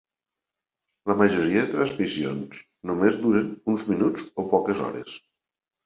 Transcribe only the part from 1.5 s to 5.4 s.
de transmissions només duren uns minuts o poques hores.